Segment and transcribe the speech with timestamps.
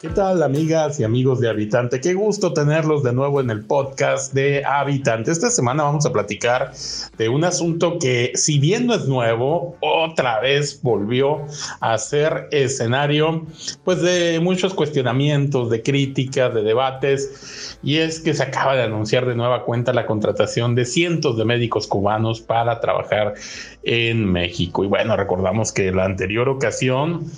[0.00, 2.00] ¿Qué tal amigas y amigos de Habitante?
[2.00, 5.30] Qué gusto tenerlos de nuevo en el podcast de Habitante.
[5.30, 6.72] Esta semana vamos a platicar
[7.18, 11.42] de un asunto que si bien no es nuevo, otra vez volvió
[11.80, 13.44] a ser escenario
[13.84, 19.26] pues de muchos cuestionamientos, de críticas, de debates y es que se acaba de anunciar
[19.26, 23.34] de nueva cuenta la contratación de cientos de médicos cubanos para trabajar
[23.82, 24.82] en México.
[24.82, 27.30] Y bueno, recordamos que la anterior ocasión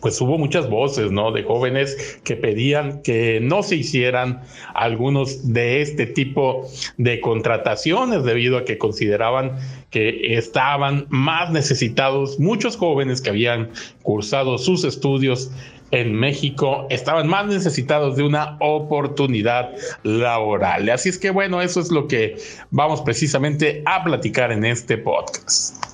[0.00, 1.32] pues hubo muchas voces, ¿no?
[1.32, 4.42] De jóvenes que pedían que no se hicieran
[4.74, 9.56] algunos de este tipo de contrataciones debido a que consideraban
[9.90, 12.38] que estaban más necesitados.
[12.38, 13.70] Muchos jóvenes que habían
[14.02, 15.50] cursado sus estudios
[15.90, 19.70] en México estaban más necesitados de una oportunidad
[20.02, 20.88] laboral.
[20.88, 22.36] Así es que bueno, eso es lo que
[22.70, 25.89] vamos precisamente a platicar en este podcast.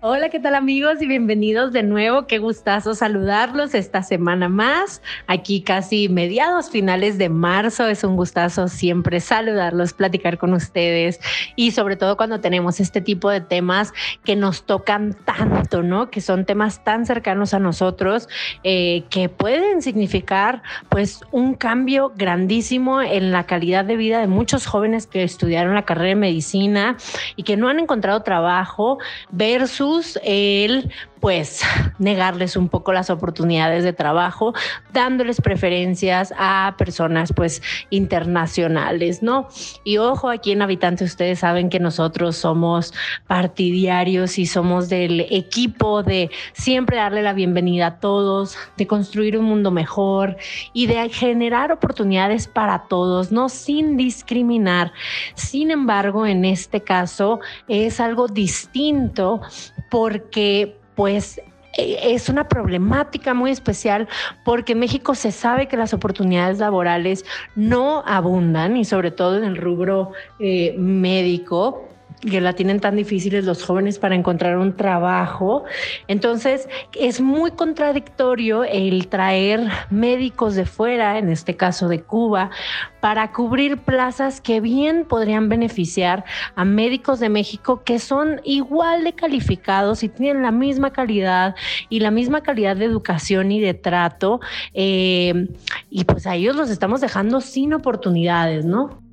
[0.00, 1.02] Hola, ¿qué tal amigos?
[1.02, 2.28] Y bienvenidos de nuevo.
[2.28, 5.02] Qué gustazo saludarlos esta semana más.
[5.26, 7.84] Aquí casi mediados finales de marzo.
[7.88, 11.18] Es un gustazo siempre saludarlos, platicar con ustedes
[11.56, 16.12] y sobre todo cuando tenemos este tipo de temas que nos tocan tanto, ¿no?
[16.12, 18.28] Que son temas tan cercanos a nosotros
[18.62, 24.64] eh, que pueden significar pues un cambio grandísimo en la calidad de vida de muchos
[24.64, 26.96] jóvenes que estudiaron la carrera de medicina
[27.34, 28.98] y que no han encontrado trabajo
[29.32, 29.87] versus
[30.24, 31.62] el pues
[31.98, 34.54] negarles un poco las oportunidades de trabajo,
[34.92, 39.48] dándoles preferencias a personas pues internacionales, ¿no?
[39.84, 42.94] Y ojo, aquí en Habitante ustedes saben que nosotros somos
[43.26, 49.44] partidarios y somos del equipo de siempre darle la bienvenida a todos, de construir un
[49.44, 50.36] mundo mejor
[50.72, 53.48] y de generar oportunidades para todos, ¿no?
[53.48, 54.92] Sin discriminar.
[55.34, 59.40] Sin embargo, en este caso es algo distinto
[59.90, 61.40] porque pues
[61.76, 64.08] e, es una problemática muy especial
[64.44, 69.44] porque en México se sabe que las oportunidades laborales no abundan y sobre todo en
[69.44, 70.10] el rubro
[70.40, 71.87] eh, médico
[72.20, 75.64] que la tienen tan difíciles los jóvenes para encontrar un trabajo.
[76.08, 76.68] Entonces,
[76.98, 82.50] es muy contradictorio el traer médicos de fuera, en este caso de Cuba,
[83.00, 86.24] para cubrir plazas que bien podrían beneficiar
[86.56, 91.54] a médicos de México que son igual de calificados y tienen la misma calidad
[91.88, 94.40] y la misma calidad de educación y de trato.
[94.74, 95.48] Eh,
[95.90, 99.07] y pues a ellos los estamos dejando sin oportunidades, ¿no?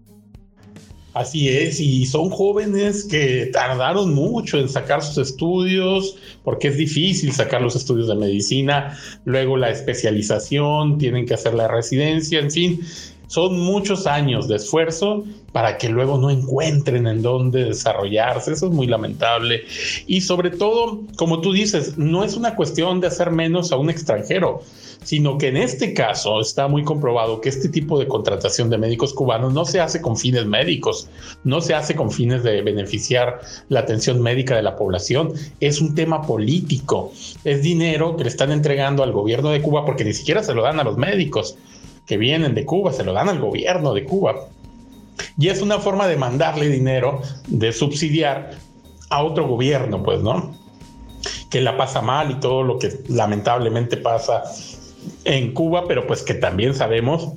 [1.15, 7.31] Así es, y son jóvenes que tardaron mucho en sacar sus estudios, porque es difícil
[7.31, 12.81] sacar los estudios de medicina, luego la especialización, tienen que hacer la residencia, en fin,
[13.27, 18.51] son muchos años de esfuerzo para que luego no encuentren en dónde desarrollarse.
[18.51, 19.63] Eso es muy lamentable.
[20.05, 23.89] Y sobre todo, como tú dices, no es una cuestión de hacer menos a un
[23.89, 24.61] extranjero,
[25.03, 29.13] sino que en este caso está muy comprobado que este tipo de contratación de médicos
[29.13, 31.07] cubanos no se hace con fines médicos,
[31.43, 35.93] no se hace con fines de beneficiar la atención médica de la población, es un
[35.95, 40.43] tema político, es dinero que le están entregando al gobierno de Cuba porque ni siquiera
[40.43, 41.55] se lo dan a los médicos
[42.05, 44.35] que vienen de Cuba, se lo dan al gobierno de Cuba.
[45.37, 48.51] Y es una forma de mandarle dinero, de subsidiar
[49.09, 50.55] a otro gobierno, pues, ¿no?
[51.49, 54.43] Que la pasa mal y todo lo que lamentablemente pasa
[55.23, 57.33] en Cuba, pero pues que también sabemos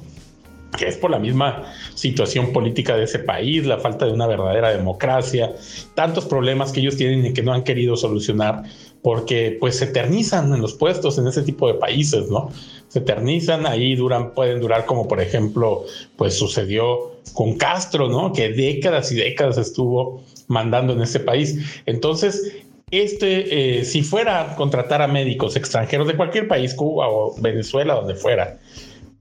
[0.77, 1.65] que es por la misma
[1.95, 5.53] situación política de ese país, la falta de una verdadera democracia,
[5.95, 8.65] tantos problemas que ellos tienen y que no han querido solucionar,
[9.03, 12.51] porque pues se eternizan en los puestos en ese tipo de países, ¿no?
[12.89, 15.85] Se eternizan, ahí duran, pueden durar como por ejemplo,
[16.17, 18.33] pues sucedió con Castro, ¿no?
[18.33, 21.83] Que décadas y décadas estuvo mandando en ese país.
[21.87, 22.57] Entonces,
[22.91, 27.95] este, eh, si fuera a contratar a médicos extranjeros de cualquier país, Cuba o Venezuela,
[27.95, 28.59] donde fuera,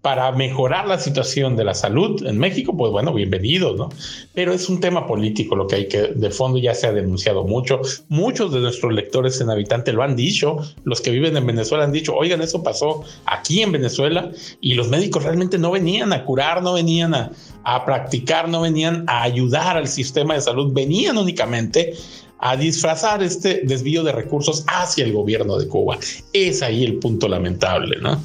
[0.08, 3.90] para mejorar la situación de la salud en México, pues bueno, bienvenidos, ¿no?
[4.34, 7.44] Pero es un tema político lo que hay que, de fondo ya se ha denunciado
[7.44, 7.82] mucho.
[8.08, 11.92] Muchos de nuestros lectores en Habitante lo han dicho, los que viven en Venezuela han
[11.92, 14.32] dicho, oigan, eso pasó aquí en Venezuela
[14.62, 17.32] y los médicos realmente no venían a curar, no venían a,
[17.66, 21.96] a practicar, no venían a ayudar al sistema de salud, venían únicamente
[22.40, 25.98] a disfrazar este desvío de recursos hacia el gobierno de Cuba.
[26.32, 28.22] Es ahí el punto lamentable, ¿no?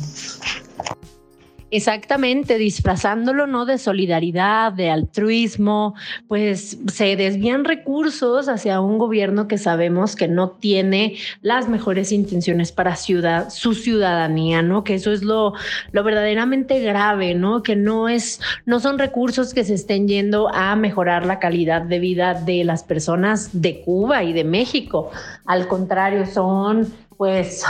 [1.75, 3.65] Exactamente, disfrazándolo, ¿no?
[3.65, 5.95] De solidaridad, de altruismo,
[6.29, 12.73] pues se desvían recursos hacia un gobierno que sabemos que no tiene las mejores intenciones
[12.73, 14.85] para ciudad, su ciudadanía, ¿no?
[14.85, 15.55] Que eso es lo,
[15.93, 17.63] lo verdaderamente grave, ¿no?
[17.63, 22.01] Que no es, no son recursos que se estén yendo a mejorar la calidad de
[22.01, 25.11] vida de las personas de Cuba y de México.
[25.47, 27.65] Al contrario, son, pues,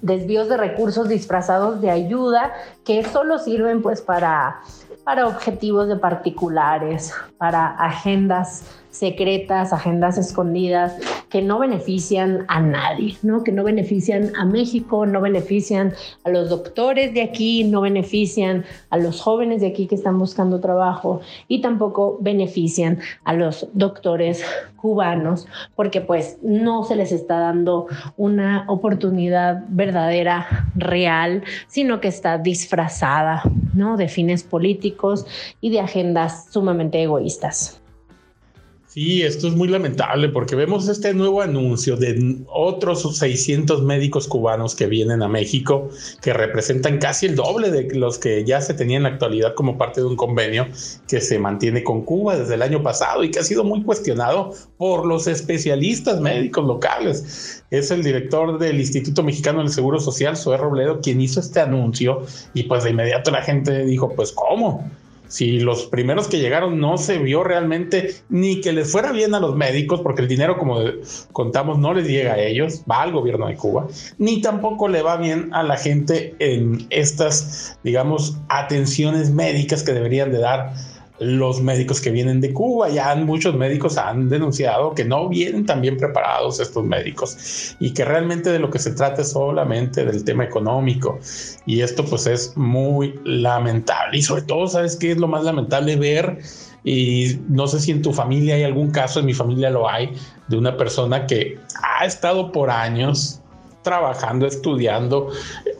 [0.00, 2.52] desvíos de recursos disfrazados de ayuda
[2.84, 4.60] que solo sirven pues para,
[5.04, 10.96] para objetivos de particulares, para agendas secretas, agendas escondidas
[11.28, 13.42] que no benefician a nadie, ¿no?
[13.42, 15.94] Que no benefician a México, no benefician
[16.24, 20.60] a los doctores de aquí, no benefician a los jóvenes de aquí que están buscando
[20.60, 24.44] trabajo y tampoco benefician a los doctores
[24.76, 27.86] cubanos porque pues no se les está dando
[28.18, 33.42] una oportunidad verdadera, real, sino que está disfrazada,
[33.74, 33.96] ¿no?
[33.96, 35.26] De fines políticos
[35.62, 37.81] y de agendas sumamente egoístas.
[38.94, 44.74] Sí, esto es muy lamentable porque vemos este nuevo anuncio de otros 600 médicos cubanos
[44.74, 45.88] que vienen a México,
[46.20, 49.78] que representan casi el doble de los que ya se tenían en la actualidad como
[49.78, 50.66] parte de un convenio
[51.08, 54.52] que se mantiene con Cuba desde el año pasado y que ha sido muy cuestionado
[54.76, 57.64] por los especialistas médicos locales.
[57.70, 62.26] Es el director del Instituto Mexicano del Seguro Social, Zoé Robledo, quien hizo este anuncio
[62.52, 64.86] y pues de inmediato la gente dijo, pues ¿cómo?
[65.32, 69.40] Si los primeros que llegaron no se vio realmente ni que les fuera bien a
[69.40, 70.78] los médicos, porque el dinero, como
[71.32, 73.86] contamos, no les llega a ellos, va al gobierno de Cuba,
[74.18, 80.32] ni tampoco le va bien a la gente en estas, digamos, atenciones médicas que deberían
[80.32, 80.74] de dar
[81.22, 82.88] los médicos que vienen de Cuba.
[82.88, 88.04] Ya muchos médicos han denunciado que no vienen tan bien preparados estos médicos y que
[88.04, 91.18] realmente de lo que se trata es solamente del tema económico.
[91.66, 94.18] Y esto pues es muy lamentable.
[94.18, 95.96] Y sobre todo, ¿sabes qué es lo más lamentable?
[95.96, 96.38] Ver,
[96.84, 100.12] y no sé si en tu familia hay algún caso, en mi familia lo hay,
[100.48, 103.41] de una persona que ha estado por años
[103.82, 105.30] trabajando, estudiando,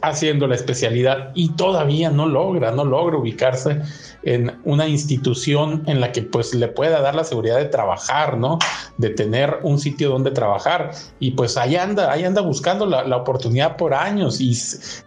[0.01, 3.81] haciendo la especialidad y todavía no logra, no logra ubicarse
[4.23, 8.57] en una institución en la que pues le pueda dar la seguridad de trabajar, ¿no?
[8.97, 10.91] De tener un sitio donde trabajar.
[11.19, 14.57] Y pues ahí anda, ahí anda buscando la, oportunidad por años y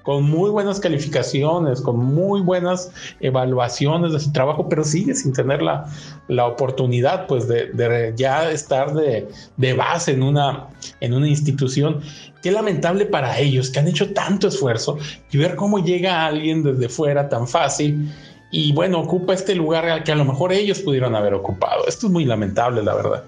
[0.03, 2.91] con muy buenas calificaciones, con muy buenas
[3.21, 5.87] evaluaciones de su trabajo, pero sigue sin tener la,
[6.29, 10.69] la oportunidad pues de, de ya estar de, de, base en una,
[11.01, 12.01] en una institución.
[12.47, 14.99] Qué lamentable para ellos que han hecho tanto esfuerzo
[15.33, 18.09] y ver cómo llega alguien desde fuera tan fácil
[18.53, 21.89] y bueno, ocupa este lugar que a lo mejor ellos pudieron haber ocupado.
[21.89, 23.25] Esto es muy lamentable, la verdad.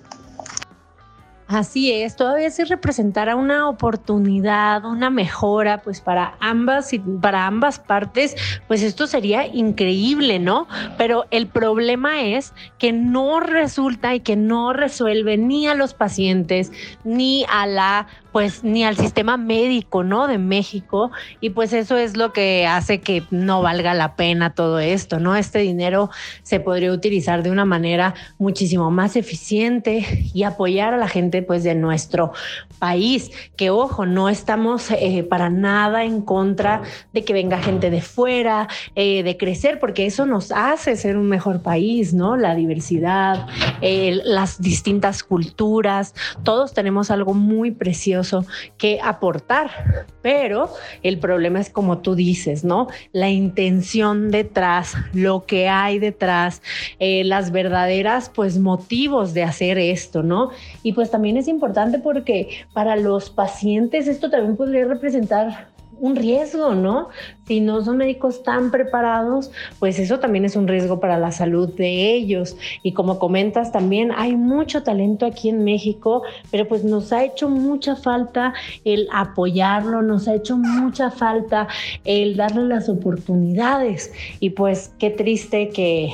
[1.48, 6.90] Así es, todavía si representara una oportunidad, una mejora, pues para ambas
[7.22, 8.36] para ambas partes,
[8.66, 10.68] pues esto sería increíble, ¿no?
[10.98, 16.70] Pero el problema es que no resulta y que no resuelve ni a los pacientes
[17.02, 20.28] ni a la pues ni al sistema médico, ¿no?
[20.28, 21.10] De México.
[21.40, 25.34] Y pues eso es lo que hace que no valga la pena todo esto, ¿no?
[25.34, 26.10] Este dinero
[26.42, 30.04] se podría utilizar de una manera muchísimo más eficiente
[30.34, 32.32] y apoyar a la gente pues de nuestro
[32.79, 33.31] país.
[33.56, 36.82] Que ojo, no estamos eh, para nada en contra
[37.12, 41.29] de que venga gente de fuera, eh, de crecer, porque eso nos hace ser un
[41.29, 42.37] mejor país, ¿no?
[42.37, 43.46] La diversidad,
[43.81, 48.44] las distintas culturas, todos tenemos algo muy precioso
[48.76, 50.06] que aportar.
[50.23, 50.70] Pero
[51.02, 52.88] el problema es como tú dices, ¿no?
[53.12, 56.62] La intención detrás, lo que hay detrás,
[56.99, 60.50] eh, las verdaderas pues motivos de hacer esto, ¿no?
[60.82, 65.69] Y pues también es importante porque para los pacientes esto también podría representar
[66.00, 67.08] un riesgo, ¿no?
[67.46, 71.69] Si no son médicos tan preparados, pues eso también es un riesgo para la salud
[71.74, 72.56] de ellos.
[72.82, 77.50] Y como comentas también, hay mucho talento aquí en México, pero pues nos ha hecho
[77.50, 78.55] mucha falta
[78.86, 81.69] el apoyarlo, nos ha hecho mucha falta
[82.06, 84.12] el darle las oportunidades.
[84.41, 86.10] Y pues qué triste que,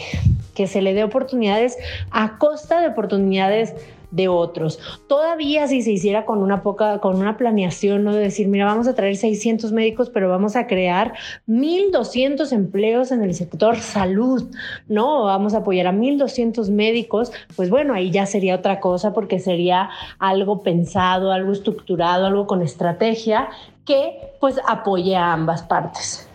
[0.56, 1.76] que se le dé oportunidades
[2.10, 3.74] a costa de oportunidades
[4.14, 4.78] de otros.
[5.08, 8.14] Todavía si se hiciera con una poca, con una planeación, ¿no?
[8.14, 11.14] De decir, mira, vamos a traer 600 médicos, pero vamos a crear
[11.48, 14.44] 1.200 empleos en el sector salud,
[14.88, 15.24] ¿no?
[15.24, 19.90] Vamos a apoyar a 1.200 médicos, pues bueno, ahí ya sería otra cosa porque sería
[20.18, 23.48] algo pensado, algo estructurado, algo con estrategia
[23.84, 26.28] que pues apoye a ambas partes.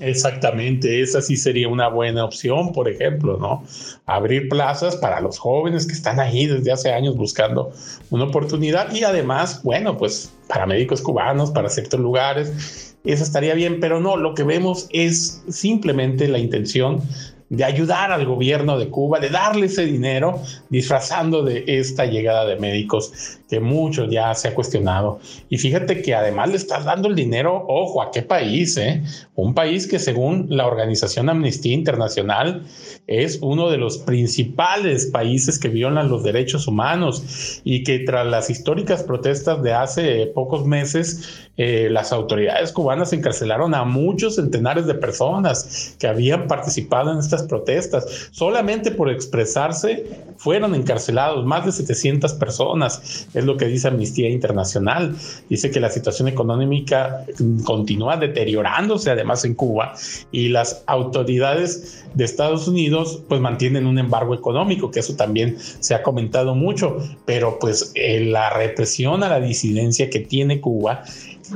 [0.00, 3.64] Exactamente, esa sí sería una buena opción, por ejemplo, ¿no?
[4.06, 7.72] Abrir plazas para los jóvenes que están ahí desde hace años buscando
[8.10, 13.80] una oportunidad y además, bueno, pues para médicos cubanos, para ciertos lugares, eso estaría bien,
[13.80, 17.02] pero no, lo que vemos es simplemente la intención
[17.50, 22.56] de ayudar al gobierno de Cuba, de darle ese dinero, disfrazando de esta llegada de
[22.56, 25.20] médicos que mucho ya se ha cuestionado.
[25.48, 28.76] Y fíjate que además le estás dando el dinero, ojo, ¿a qué país?
[28.76, 29.02] Eh?
[29.34, 32.64] Un país que según la organización Amnistía Internacional
[33.06, 38.50] es uno de los principales países que violan los derechos humanos y que tras las
[38.50, 44.94] históricas protestas de hace pocos meses, eh, las autoridades cubanas encarcelaron a muchos centenares de
[44.94, 48.28] personas que habían participado en estas protestas.
[48.30, 50.04] Solamente por expresarse
[50.36, 55.14] fueron encarcelados más de 700 personas, es lo que dice Amnistía Internacional.
[55.48, 57.24] Dice que la situación económica
[57.64, 59.94] continúa deteriorándose además en Cuba
[60.32, 65.94] y las autoridades de Estados Unidos pues mantienen un embargo económico, que eso también se
[65.94, 71.04] ha comentado mucho, pero pues eh, la represión a la disidencia que tiene Cuba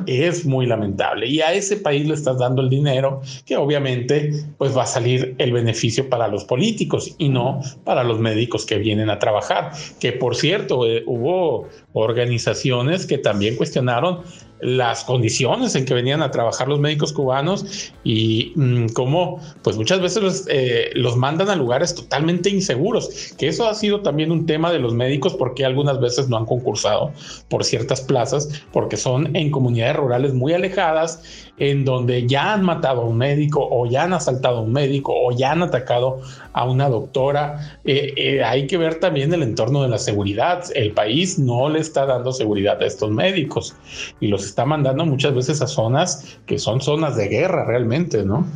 [0.06, 1.26] es muy lamentable.
[1.26, 5.34] Y a ese país le estás dando el dinero que obviamente pues va a salir
[5.38, 10.12] el beneficio para los políticos y no para los médicos que vienen a trabajar que
[10.12, 14.20] por cierto eh, hubo organizaciones que también cuestionaron
[14.62, 20.00] las condiciones en que venían a trabajar los médicos cubanos y mm, cómo pues muchas
[20.00, 24.46] veces los, eh, los, mandan a lugares totalmente inseguros, que eso ha sido también un
[24.46, 27.12] tema de los médicos porque algunas veces no han concursado
[27.48, 31.22] por ciertas plazas porque son en comunidades rurales muy alejadas
[31.58, 35.12] en donde ya han matado a un médico o ya han asaltado a un médico
[35.14, 36.20] o ya han atacado
[36.54, 37.78] a una doctora.
[37.84, 40.64] Eh, eh, hay que ver también el entorno de la seguridad.
[40.74, 43.76] El país no le está dando seguridad a estos médicos
[44.18, 48.46] y los está mandando muchas veces a zonas que son zonas de guerra realmente, ¿no?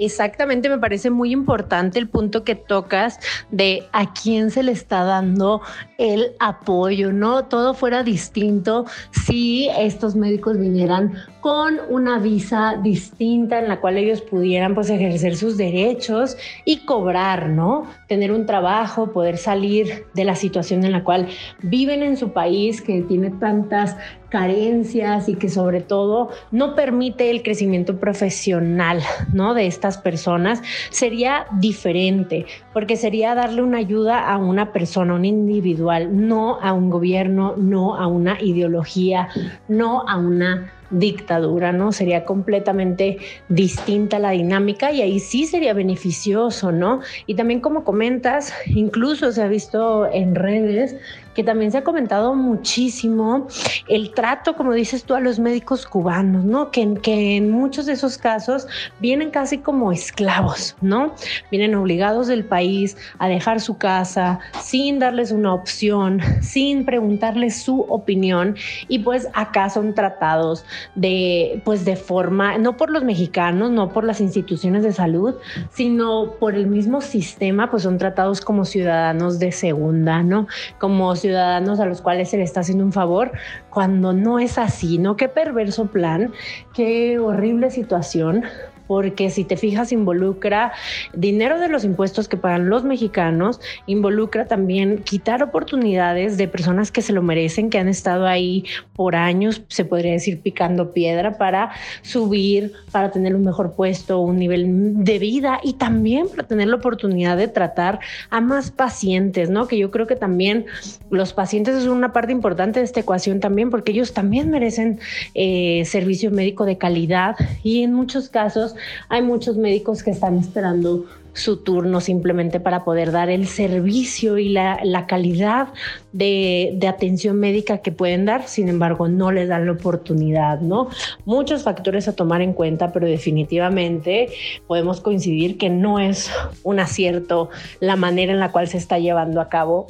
[0.00, 5.04] Exactamente, me parece muy importante el punto que tocas de a quién se le está
[5.04, 5.60] dando
[5.98, 7.44] el apoyo, ¿no?
[7.44, 8.86] Todo fuera distinto
[9.26, 11.12] si estos médicos vinieran
[11.42, 17.50] con una visa distinta en la cual ellos pudieran pues ejercer sus derechos y cobrar,
[17.50, 17.84] ¿no?
[18.08, 21.28] Tener un trabajo, poder salir de la situación en la cual
[21.60, 23.98] viven en su país que tiene tantas
[24.30, 29.54] carencias y que sobre todo no permite el crecimiento profesional, ¿no?
[29.54, 36.26] De estas personas sería diferente, porque sería darle una ayuda a una persona, un individual,
[36.26, 39.28] no a un gobierno, no a una ideología,
[39.68, 41.92] no a una dictadura, ¿no?
[41.92, 43.18] Sería completamente
[43.48, 47.00] distinta la dinámica y ahí sí sería beneficioso, ¿no?
[47.26, 50.96] Y también como comentas, incluso se ha visto en redes
[51.34, 53.46] que también se ha comentado muchísimo
[53.88, 56.70] el trato, como dices tú, a los médicos cubanos, ¿no?
[56.70, 58.66] Que, que en muchos de esos casos
[59.00, 61.14] vienen casi como esclavos, ¿no?
[61.50, 67.80] Vienen obligados del país a dejar su casa sin darles una opción, sin preguntarles su
[67.82, 68.56] opinión
[68.88, 74.04] y pues acá son tratados de, pues de forma, no por los mexicanos, no por
[74.04, 75.34] las instituciones de salud,
[75.70, 80.46] sino por el mismo sistema, pues son tratados como ciudadanos de segunda, ¿no?
[80.78, 83.32] Como ciudadanos a los cuales se le está haciendo un favor,
[83.70, 85.16] cuando no es así, ¿no?
[85.16, 86.32] Qué perverso plan,
[86.74, 88.44] qué horrible situación,
[88.90, 90.72] porque si te fijas involucra
[91.14, 97.00] dinero de los impuestos que pagan los mexicanos, involucra también quitar oportunidades de personas que
[97.00, 98.64] se lo merecen, que han estado ahí
[98.96, 101.70] por años, se podría decir picando piedra para
[102.02, 106.74] subir, para tener un mejor puesto, un nivel de vida y también para tener la
[106.74, 109.68] oportunidad de tratar a más pacientes, ¿no?
[109.68, 110.66] Que yo creo que también
[111.10, 114.98] los pacientes son una parte importante de esta ecuación también porque ellos también merecen
[115.34, 118.74] eh, servicio médico de calidad y en muchos casos
[119.08, 124.48] hay muchos médicos que están esperando su turno simplemente para poder dar el servicio y
[124.48, 125.68] la, calidad
[126.12, 130.88] de, atención médica que pueden dar, sin embargo no les dan la oportunidad, ¿no?
[131.24, 134.28] Muchos factores a tomar en cuenta, pero definitivamente
[134.66, 136.30] podemos coincidir que no es
[136.62, 139.86] un acierto la manera en la cual se está llevando a cabo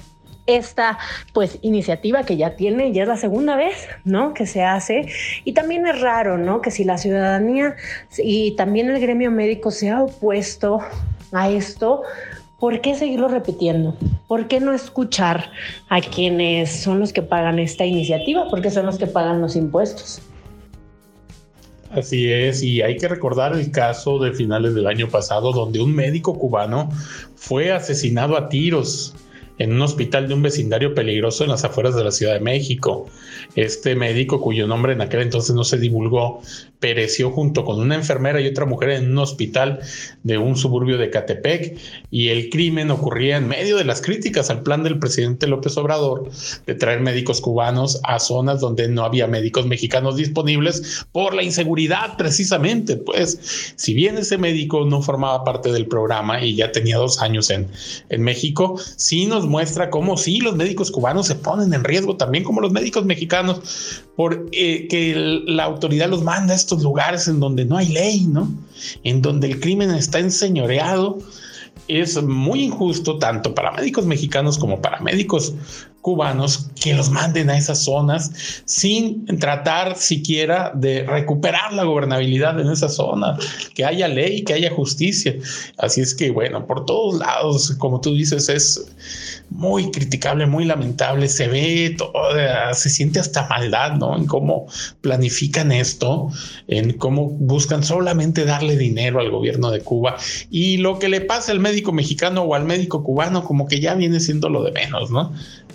[0.47, 0.99] esta
[1.33, 4.35] pues iniciativa que ya tiene, ya es la segunda vez, ¿no?
[4.35, 5.07] Que se hace.
[5.45, 6.61] Y también es raro, ¿no?
[6.61, 7.77] Que si la ciudadanía
[8.19, 10.81] y también el gremio médico se ha opuesto
[11.33, 12.03] a esto,
[12.59, 13.97] ¿por qué seguirlo repitiendo?
[14.29, 15.51] ¿Por qué no escuchar
[15.89, 18.47] a quienes son los que pagan esta iniciativa?
[18.49, 20.23] Porque son los que pagan los impuestos.
[21.91, 25.93] Así es, y hay que recordar el caso de finales del año pasado donde un
[25.93, 26.89] médico cubano
[27.35, 29.13] fue asesinado a tiros
[29.61, 33.07] en un hospital de un vecindario peligroso en las afueras de la Ciudad de México.
[33.57, 36.41] Este médico, cuyo nombre en aquel entonces no se divulgó,
[36.81, 39.81] pereció junto con una enfermera y otra mujer en un hospital
[40.23, 41.77] de un suburbio de Catepec
[42.11, 46.31] y el crimen ocurría en medio de las críticas al plan del presidente López Obrador
[46.67, 52.17] de traer médicos cubanos a zonas donde no había médicos mexicanos disponibles por la inseguridad
[52.17, 52.97] precisamente.
[52.97, 57.51] Pues si bien ese médico no formaba parte del programa y ya tenía dos años
[57.51, 57.69] en,
[58.09, 62.45] en México, sí nos muestra cómo sí los médicos cubanos se ponen en riesgo también
[62.45, 67.65] como los médicos mexicanos por eh, la autoridad los manda a estos lugares en donde
[67.65, 68.51] no hay ley, ¿no?
[69.05, 71.19] En donde el crimen está enseñoreado.
[71.89, 75.55] Es muy injusto tanto para médicos mexicanos como para médicos
[76.03, 82.71] cubanos que los manden a esas zonas sin tratar siquiera de recuperar la gobernabilidad en
[82.71, 83.37] esa zona,
[83.75, 85.35] que haya ley, que haya justicia.
[85.79, 91.29] Así es que, bueno, por todos lados, como tú dices, es muy criticable, muy lamentable,
[91.29, 92.15] se ve todo,
[92.73, 94.17] se siente hasta maldad, ¿no?
[94.17, 94.67] En cómo
[95.01, 96.31] planifican esto,
[96.69, 100.17] en cómo buscan solamente darle dinero al gobierno de Cuba
[100.51, 103.95] y lo que le pasa al médico mexicano o al médico cubano como que ya
[103.95, 105.33] viene siendo lo de menos, ¿no?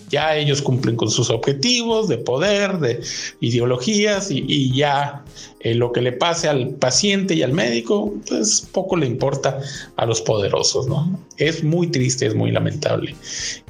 [0.10, 3.02] ya ellos cumplen con sus objetivos de poder, de
[3.40, 5.24] ideologías y, ya
[5.60, 9.60] eh, lo que le pase al paciente y al médico, pues poco le importa
[9.96, 11.20] a los poderosos, ¿no?
[11.38, 13.16] Es muy triste, es muy lamentable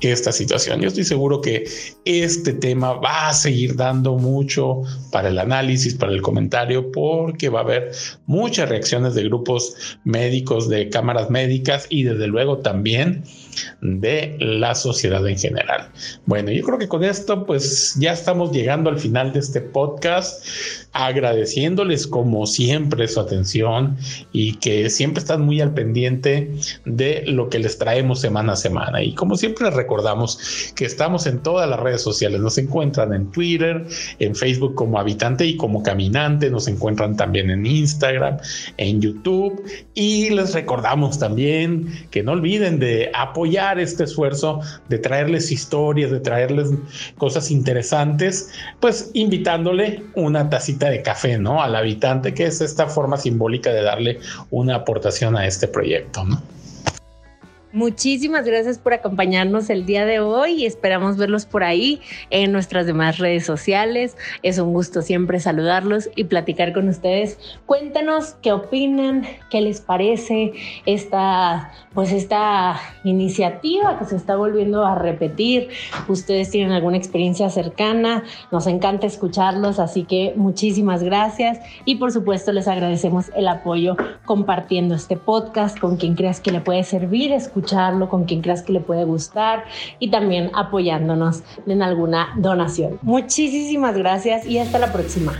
[0.01, 0.81] esta situación.
[0.81, 1.65] Yo estoy seguro que
[2.03, 7.59] este tema va a seguir dando mucho para el análisis, para el comentario, porque va
[7.59, 7.91] a haber
[8.25, 13.23] muchas reacciones de grupos médicos, de cámaras médicas y desde luego también
[13.81, 15.89] de la sociedad en general.
[16.25, 20.45] Bueno, yo creo que con esto pues ya estamos llegando al final de este podcast
[20.95, 23.97] agradeciéndoles como siempre su atención
[24.31, 26.51] y que siempre están muy al pendiente
[26.85, 29.03] de lo que les traemos semana a semana.
[29.03, 33.29] Y como siempre les recordamos que estamos en todas las redes sociales, nos encuentran en
[33.31, 33.85] Twitter,
[34.19, 38.37] en Facebook como habitante y como caminante, nos encuentran también en Instagram,
[38.77, 39.61] en YouTube.
[39.95, 46.21] Y les recordamos también que no olviden de apoyar este esfuerzo de traerles historias, de
[46.21, 46.69] traerles
[47.17, 48.49] cosas interesantes,
[48.79, 51.61] pues invitándole una tacita de café, ¿no?
[51.61, 54.19] Al habitante, que es esta forma simbólica de darle
[54.51, 56.41] una aportación a este proyecto, ¿no?
[57.75, 62.85] Muchísimas gracias por acompañarnos el día de hoy y esperamos verlos por ahí en nuestras
[62.85, 64.15] demás redes sociales.
[64.43, 67.37] Es un gusto siempre saludarlos y platicar con ustedes.
[67.65, 70.53] Cuéntanos qué opinan, qué les parece
[70.85, 75.67] esta, pues esta iniciativa que se está volviendo a repetir.
[76.07, 82.53] Ustedes tienen alguna experiencia cercana, nos encanta escucharlos, así que muchísimas gracias y por supuesto
[82.53, 87.33] les agradecemos el apoyo compartiendo este podcast con quien creas que le puede servir.
[87.33, 87.64] Escuchar
[88.09, 89.65] con quien creas que le puede gustar
[89.99, 92.99] y también apoyándonos en alguna donación.
[93.01, 95.33] Muchísimas gracias y hasta la próxima.